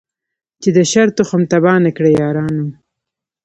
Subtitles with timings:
[0.61, 2.65] چي د شر تخم تباه نه کړی یارانو